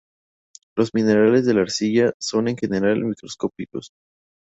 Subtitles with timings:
[0.75, 3.91] Los minerales de la arcilla son en general microscópicos.